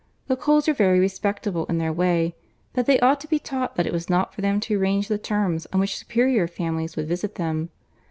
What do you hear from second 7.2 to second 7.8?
them.